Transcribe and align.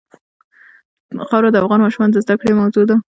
خاوره 1.29 1.49
د 1.51 1.55
افغان 1.61 1.79
ماشومانو 1.83 2.13
د 2.13 2.17
زده 2.25 2.35
کړې 2.39 2.51
موضوع 2.61 2.85
ده. 2.89 2.95